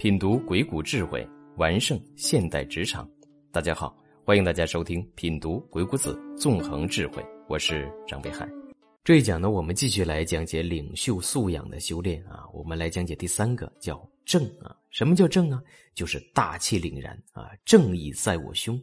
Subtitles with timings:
[0.00, 3.06] 品读鬼谷智慧，完胜现代职场。
[3.52, 7.22] 大家好，欢迎大家收听《品读鬼谷子》，纵横智慧。
[7.50, 8.48] 我是张北海。
[9.04, 12.46] 这一讲呢，我们继续来讲解领袖素养的修炼啊。
[12.54, 14.74] 我们来讲解第三个，叫正啊。
[14.88, 15.60] 什么叫正啊？
[15.94, 18.82] 就是大气凛然啊，正义在我胸。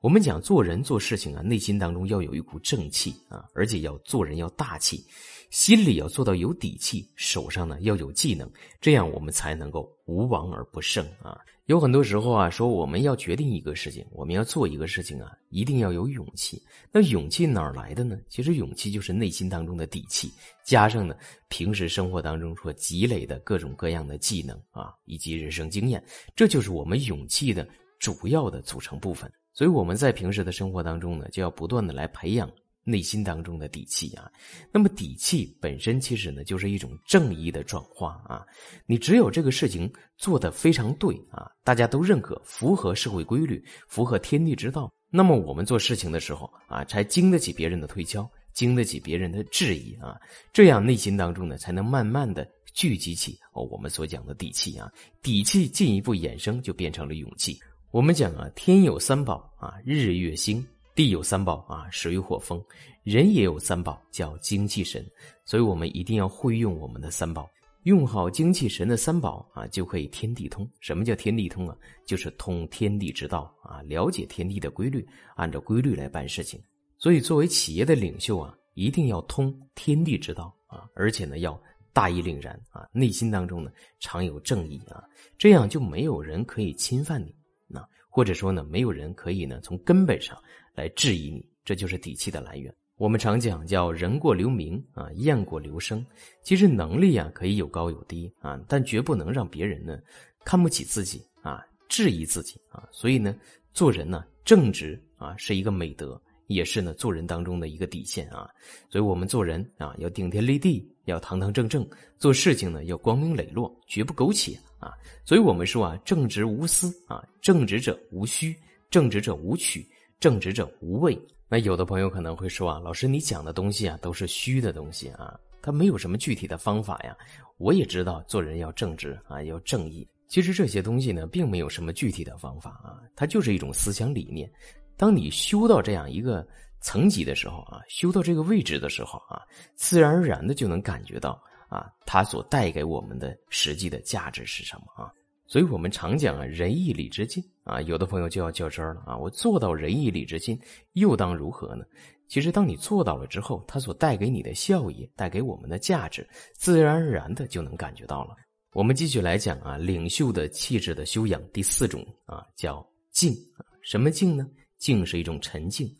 [0.00, 5.04] 我们讲做人做事情啊，内心当中要有一股正气啊，而且要做人要大气。
[5.52, 11.38] 心里要做到有底气，手上呢要有技能，这样我们才能够无往而不胜啊！
[11.66, 16.58] 有很多时候啊，说我们要决定一个事情，我们要做一个事情啊，一定要有勇气。
[16.90, 18.18] 那勇气哪来的呢？
[18.30, 20.32] 其实勇气就是内心当中的底气，
[20.64, 21.14] 加上呢
[21.48, 26.02] 平时生活当中所积累的各种各样的技能啊，以及人生经验，
[26.34, 29.30] 这就是我们勇气的主要的组成部分。
[29.52, 32.50] 所以我们在平时的生活当中呢，就要不断的来培养。
[32.84, 34.30] 内心当中的底气啊，
[34.72, 38.44] 那么底气本身其实呢，就是一种正义的转化啊。
[38.86, 50.16] 你只有这个事情做得非常对啊，大家都认可，符合社会规律，符合天地之道，那么我们做事情的时候啊，才经得起别人的推敲，经得起别人的质疑啊。
[50.52, 54.90] 这样内心当中呢，才能慢慢的聚集起哦，我们所讲的底气啊。
[55.22, 57.56] 底气进一步衍生，就变成了勇气。
[57.92, 60.66] 我们讲啊，天有三宝啊，日月星。
[60.94, 62.62] 地有三宝啊，水火风，
[63.02, 65.04] 人也有三宝，叫精气神。
[65.44, 67.48] 所以我们一定要会用我们的三宝，
[67.84, 70.68] 用好精气神的三宝啊，就可以天地通。
[70.80, 71.74] 什么叫天地通啊？
[72.06, 76.60] 就是通天地之道啊，了解天地的规律，按照规律来办事情。
[76.98, 81.60] 所以作为企业的领袖啊，一定要通天地之道啊，而且呢要
[81.94, 85.02] 大义凛然啊，内心当中呢常有正义啊，
[85.38, 87.34] 这样就没有人可以侵犯你，
[87.66, 90.38] 那或者说呢，没有人可以呢从根本上。
[90.74, 92.74] 来质疑你，这就是底气的来源。
[92.98, 96.04] 我们常讲叫人过留名啊，雁过留声。
[96.42, 99.98] 其实能力啊可以有高有低啊，但绝不能让别人呢
[100.44, 102.86] 看不起自己啊，质疑自己啊。
[102.92, 103.36] 所以呢，
[103.72, 108.48] 做人呢正直啊是一个美德，也是呢做人当中的一个底线啊。
[108.88, 111.82] 所以我们做人啊要顶天立地，要堂堂正正；
[112.18, 114.92] 做事情呢要光明磊落，绝不苟且啊。
[115.24, 118.54] 所以我们说啊，正直无私啊，正直者无虚，
[118.90, 119.84] 正直者无取。
[120.22, 121.20] 正直者无畏。
[121.48, 127.16] 那有的朋友可能会说啊，老师你讲的东西啊都是虚的东西啊，它没有什么具体的方法呀。
[127.58, 130.08] 我也知道做人要正直啊，要正义。
[130.28, 134.48] 其实这些东西呢，并没有什么具体的方法啊，它就是一种思想理念。
[134.96, 136.46] 当你修到这样一个
[136.80, 139.42] 层级的时候啊，修到这个位置的时候啊，
[139.74, 145.12] 自然而然的就能感觉到啊，它所带给我们的实际的价值是什么啊。
[145.52, 150.58] 所以我们常讲啊，仁义礼智信啊，有的朋友就要较真了啊，我做到仁义礼智信，
[150.94, 151.84] 又当如何呢？
[152.26, 158.34] 其实，当你做到了之后，它所带给你的效益，带给我们的价值，自然而然的就能感觉到了。
[158.72, 163.36] 我们继续来讲啊，领袖的气质的修养，第四种啊，叫静。
[163.82, 164.48] 什么静呢？
[164.78, 165.94] 静是一种沉静，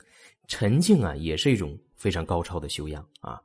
[0.49, 3.39] 沉静啊，也是一种非常高超的修养啊。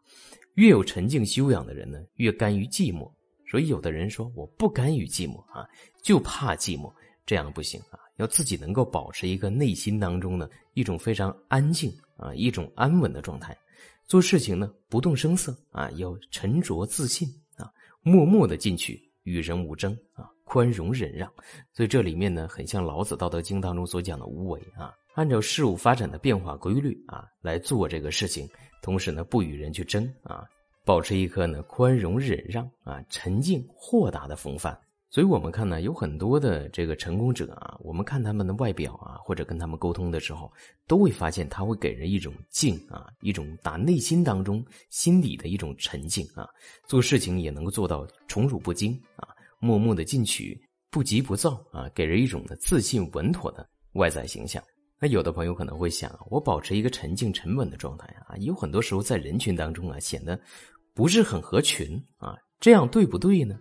[0.53, 3.12] 越有沉静修养的人呢，越甘于寂寞。
[3.50, 5.66] 所以，有的人说我不甘于寂寞啊，
[6.03, 6.91] 就怕寂寞，
[7.25, 13.58] 这样不行啊，要自己能够保持一个内心当中的一种非常安静啊，一种安稳的状态，
[14.06, 17.72] 做事情呢不动声色啊，要沉着自信啊，
[18.02, 21.31] 默默的进取，与人无争啊，宽容忍让。
[21.74, 28.46] 所以这里面呢，很像老子《道德经》当中所讲的无为啊，按照事物发展的变化规律啊来做这个事情，
[28.81, 30.44] 同时呢不与人去争啊。
[30.88, 40.50] 保持一颗呢宽容忍让啊沉静豁达的风范，所以我们看呢有很多的这个成功者啊，我们看他们的外表啊，或者跟他们沟通的时候，
[40.88, 46.47] 都会发现他会给人一种静啊，一种打内心当中心底的一种沉静啊，
[46.86, 49.28] 做事情也能够做到宠辱不惊啊，
[49.59, 50.58] 默默的进取，
[50.90, 54.64] 不急不躁啊，给人一种呢自信稳妥的外在形象。
[55.00, 60.40] 那有的朋友可能会想，我保持一个沉静沉稳的状态啊，有很多时候在人群当中啊显得。
[60.97, 63.55] 不是很合群啊，这样对不对呢？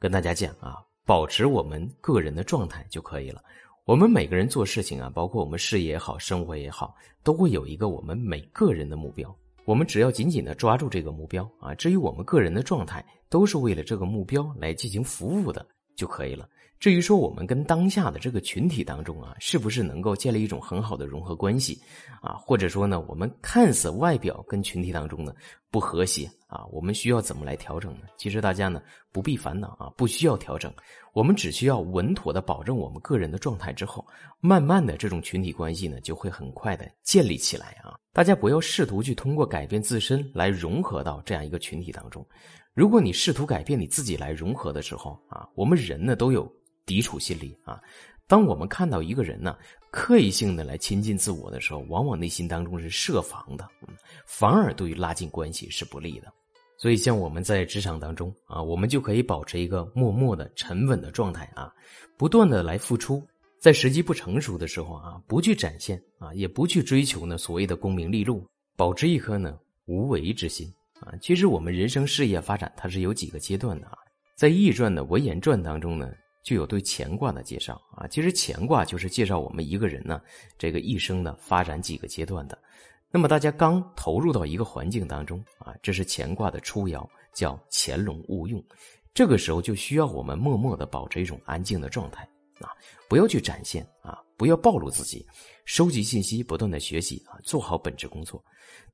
[0.00, 0.74] 跟大家讲啊，
[1.04, 3.40] 保持我们个人的状态就可以了。
[3.84, 6.92] 我们每个人做事情啊，包括我们事业也好，生活也好，
[7.22, 9.32] 都会有一个我们每个人的目标。
[9.64, 15.64] 我们只要紧紧的抓住这个目标啊，至于我们个人的状态，都是为了这个目标来进行服务的
[15.94, 16.48] 就可以了。
[16.78, 21.80] 至于说我们跟当下的这个群体当中啊，是不是能够建立一种很好的融合关系
[22.20, 22.34] 啊？
[22.34, 25.32] 或者说呢，我们看似外表跟群体当中呢
[25.76, 28.06] 不和谐啊，我们需要怎么来调整呢？
[28.16, 28.80] 其实大家呢
[29.12, 30.72] 不必烦恼啊，不需要调整，
[31.12, 34.02] 我们只需要稳妥的保证我们个人的状态之后，
[34.40, 37.94] 慢慢的这种群体关系呢就会很快的建立起来啊。
[38.14, 42.26] 大家不要试图去通过改变自身来融合到这样一个群体当中，
[42.72, 46.50] 如果你试图改变你自己来融合的时候啊，我们人呢都有。
[46.86, 47.82] 抵触心理啊。
[48.28, 49.56] 当我们看到一个人呢，
[49.90, 53.68] 刻意性的来亲近自我的时候，往往内心当中是设防的，
[54.26, 56.32] 反而对于拉近关系是不利的。
[56.76, 61.72] 所以，像我们在职场当中啊，我们就可以保持一个默默的、沉稳的状态啊，
[62.16, 63.24] 不断的来付出，
[63.60, 68.44] 在时机不成熟的时候啊，不去展现啊，也不去追求呢所谓的功名利禄，
[68.76, 69.56] 保持一颗呢
[69.86, 70.70] 无为之心
[71.00, 71.14] 啊。
[71.20, 73.96] 其实，我们人生事业发展它是有几个阶段的啊，
[74.34, 76.12] 在《易传》的文言传当中呢。
[76.46, 80.22] 就有对乾卦的介绍啊，其实乾卦就是介绍我们一个人呢
[80.56, 82.56] 这个一生的发展几个阶段的。
[83.10, 87.04] 那么大家刚投入到一个环境当中啊，这是乾卦的初爻，
[87.34, 88.62] 叫潜龙勿用。
[89.12, 92.22] 这个时候就需要我们默默的保持一种安静的状态
[92.60, 92.70] 啊，
[93.08, 95.26] 不要去展现啊，不要暴露自己，
[95.64, 98.40] 收集信息，不断的学习啊，做好本职工作。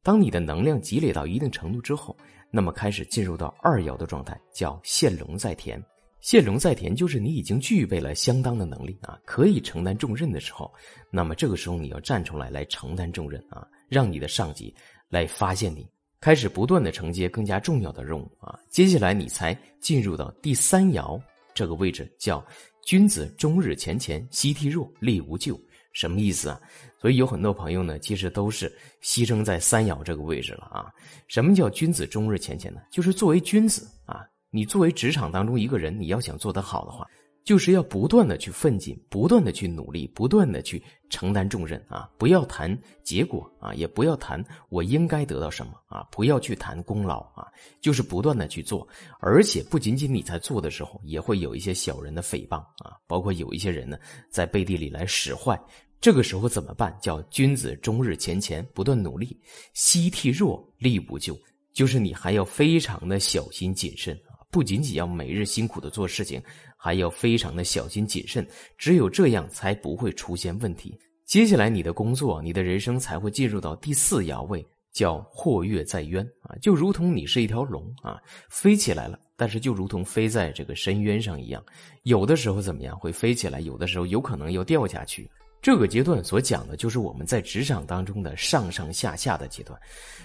[0.02, 2.16] 当你的能量积累到一定程度之后，
[2.50, 5.82] 那么开始进入到二爻的状态，叫现龙在田。
[6.22, 10.72] 现龙在田，就是你已经具备了相当的能力啊，可以承担重任的时候，
[11.10, 14.72] 那么这个时候你要站出来来承担重任啊，让你的上级
[15.08, 15.84] 来发现你，
[16.20, 18.56] 开始不断的承接更加重要的任务啊。
[18.70, 21.20] 接下来你才进入到第三爻
[21.52, 22.42] 这个位置，叫
[22.84, 25.60] 君子终日乾乾，息惕若，力无咎。
[25.92, 26.60] 什么意思啊？
[27.00, 28.72] 所以有很多朋友呢，其实都是
[29.02, 30.86] 牺牲在三爻这个位置了啊。
[31.26, 32.80] 什么叫君子终日乾乾呢？
[32.92, 34.24] 就是作为君子啊。
[34.54, 37.06] 你作为职场当中一个人，你要想做得好的话，
[37.42, 42.06] 就是要不断的去奋进，不断的去努力，不断的去承担重任啊！
[42.18, 47.48] 不要谈结果啊，也不要谈我应该得到什么啊，不要去谈功劳啊，
[47.80, 48.86] 就是不断的去做。
[49.20, 53.96] 而且不仅仅你在做的时候，也会有一些小人的诽谤啊，包括有一些人呢
[54.28, 55.58] 在背地里来使坏。
[55.98, 56.94] 这个时候怎么办？
[57.00, 59.40] 叫君子终日乾乾，不断努力，
[59.72, 61.34] 息惕若，力无咎。
[61.72, 64.14] 就是你还要非常的小心谨慎。
[64.52, 66.40] 不仅仅要每日辛苦的做事情，
[66.76, 68.46] 还要非常的小心谨慎。
[68.76, 70.94] 只有这样，才不会出现问题。
[71.24, 74.62] 接下来，你的工作，你的人生才会进入到第四爻位，
[74.92, 78.20] 叫或跃在渊啊，就如同你是一条龙啊，
[78.50, 81.64] 飞起来了，但是就如同飞在这个深渊上一样，
[82.02, 85.30] 有的时候怎么样会飞起来，有的时候有可能要掉下去。
[85.62, 89.78] 这个阶段所讲的就是我们在职场当中的上上下下的阶段，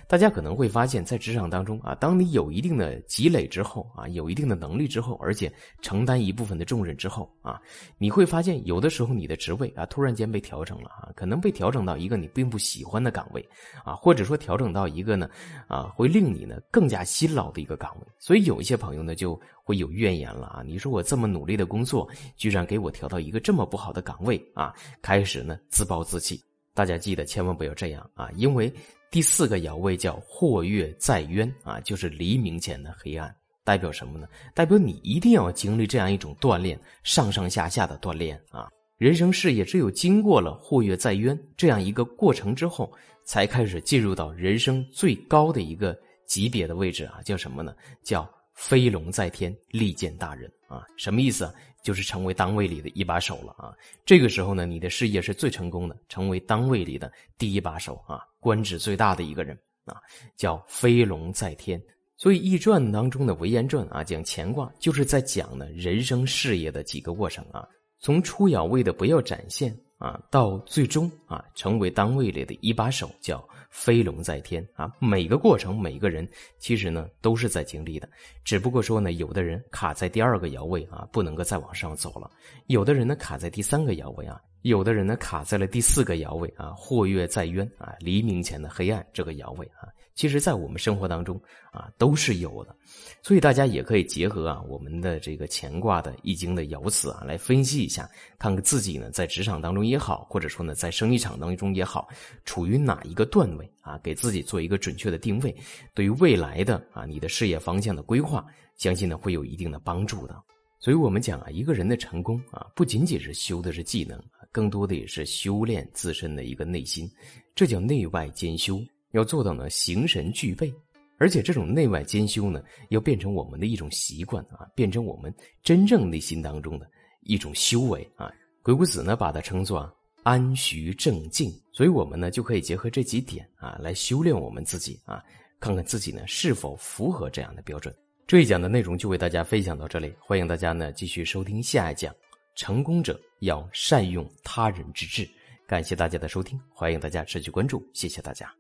[0.08, 7.62] 大家可能会发现，在职场当中啊，当你有一定的积累之后啊，有一定的能力之后，而且承担一部分的重任之后啊，
[8.00, 13.48] 你会发现有的时候你的职位啊突然间被调整了啊，可能被调整到一个你并不喜欢的岗位
[13.86, 15.30] 啊，或者说调整到一个呢
[15.68, 19.40] 啊会令你呢更加辛劳的一个岗位，所以有一些朋友呢就。
[19.68, 20.64] 会有怨言了啊！
[20.66, 24.74] 你说我这么努力的工作，居然给我调到一个这么不好的岗位啊！
[25.02, 26.42] 开始呢自暴自弃。
[26.74, 28.32] 大家记得千万不要这样啊！
[28.38, 28.74] 因为
[29.12, 33.36] 第四个爻位叫或跃在渊啊，就是黎明前的黑暗，
[33.66, 34.26] 代表什么呢？
[34.56, 38.70] 代表你一定要经历这样一种锻炼，上上下下的锻炼啊！
[38.98, 42.90] 人生事业只有经过了或跃在渊这样一个过程之后，
[43.26, 45.94] 才开始进入到人生最高的一个
[46.26, 47.20] 级别的位置啊！
[47.26, 47.76] 叫什么呢？
[48.02, 48.26] 叫。
[48.58, 50.84] 飞龙在天，利见大人啊！
[50.98, 51.54] 什么意思？
[51.84, 53.72] 就是成为单位里的一把手了啊！
[54.04, 59.56] 这个时候呢，你的事业是最成功的，成为单位里的第一把手啊，官职最大的一个人
[59.86, 60.02] 啊，
[60.36, 61.80] 叫飞龙在天。
[62.18, 67.66] 所以《易传》当中的《文言传》啊，讲乾卦，就是在讲呢人生事业的几个过程啊，
[68.00, 73.48] 从出爻位的不要展现啊，到最终啊成为单位里的一把手，叫。
[73.70, 74.92] 飞龙在天啊！
[75.00, 78.10] 每个过程，每个人其实呢都是在经历的，
[78.44, 82.30] 只不过说呢，有的人卡在第二个爻位啊，不能够再往上走了；
[82.68, 89.88] 有的人呢卡在第三个爻位啊，有的人呢卡在了第四个爻位啊，或跃在渊啊，黎明前的黑暗这个爻位啊。
[90.14, 91.40] 其实，在我们生活当中
[91.72, 92.76] 啊，都是有的，
[93.22, 98.10] 所以大家也可以结合啊我们的这个乾卦的易经的爻辞啊，来分析一下，
[98.40, 102.10] 看看自己呢在职场当中也好，或者说呢在生意场当中也好，
[102.46, 105.56] 处于哪一个段位啊，给自己做一个准确的定位，
[105.94, 108.44] 对于未来的啊你的事业方向的规划，
[108.76, 110.36] 相信呢会有一定的帮助的。
[110.80, 114.20] 所以我们讲啊，一个人的成功啊，不仅仅是修的是技能，
[114.52, 117.10] 更多的也是修炼自身的一个内心，
[117.56, 118.80] 这叫内外兼修。
[119.12, 120.72] 要做到呢，形神俱备，
[121.18, 126.88] 而且这种内外兼修呢，要变成我们的一种习惯啊，变成我们真正内心当中的
[127.22, 128.32] 一种修为啊。
[128.62, 135.24] 鬼谷子呢，把它称作啊安徐正静，所以我们呢，就可以结合这几点啊，来修炼我们自己啊，
[135.60, 137.96] 看看自己呢是否符合这样的标准。
[138.28, 142.14] 这一讲的内容就为大家分享到这里，欢迎大家呢继续收听下一讲。
[142.56, 145.30] 成功者要善用他人之智，
[145.68, 148.52] 感谢大家的收听，欢迎大家持续关注，谢谢大家。